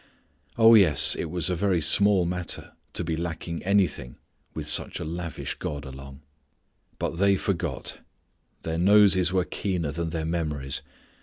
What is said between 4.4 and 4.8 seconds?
with